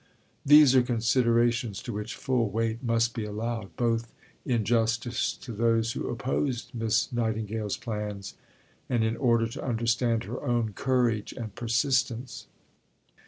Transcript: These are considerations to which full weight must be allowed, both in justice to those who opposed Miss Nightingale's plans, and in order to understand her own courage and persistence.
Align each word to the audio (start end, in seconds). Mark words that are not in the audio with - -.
These 0.43 0.75
are 0.75 0.81
considerations 0.81 1.79
to 1.83 1.93
which 1.93 2.15
full 2.15 2.49
weight 2.49 2.81
must 2.81 3.13
be 3.13 3.23
allowed, 3.23 3.75
both 3.75 4.11
in 4.47 4.65
justice 4.65 5.31
to 5.33 5.51
those 5.51 5.91
who 5.91 6.09
opposed 6.09 6.73
Miss 6.73 7.13
Nightingale's 7.13 7.77
plans, 7.77 8.33
and 8.89 9.03
in 9.03 9.15
order 9.15 9.45
to 9.49 9.63
understand 9.63 10.23
her 10.23 10.41
own 10.41 10.73
courage 10.73 11.33
and 11.33 11.53
persistence. 11.53 12.47